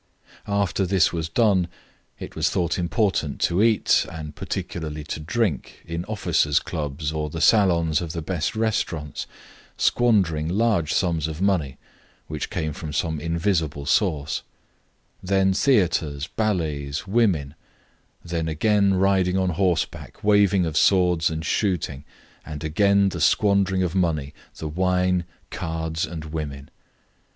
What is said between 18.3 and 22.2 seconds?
again riding on horseback, waving of swords and shooting,